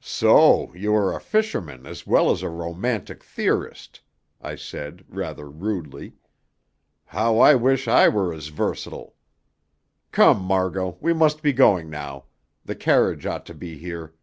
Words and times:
"So 0.00 0.72
you 0.74 0.94
are 0.94 1.14
a 1.14 1.20
fisherman 1.20 1.84
as 1.84 2.06
well 2.06 2.30
as 2.30 2.40
a 2.40 2.48
romantic 2.48 3.22
theorist!" 3.22 4.00
I 4.40 4.56
said, 4.56 5.04
rather 5.08 5.46
rudely. 5.50 6.14
"How 7.04 7.38
I 7.40 7.54
wish 7.54 7.86
I 7.86 8.08
were 8.08 8.32
as 8.32 8.46
versatile! 8.46 9.14
Come, 10.10 10.40
Margot, 10.40 10.96
we 11.02 11.12
must 11.12 11.42
be 11.42 11.52
going 11.52 11.90
now. 11.90 12.24
The 12.64 12.76
carriage 12.76 13.26
ought 13.26 13.44
to 13.44 13.52
be 13.54 13.76
here." 13.76 14.14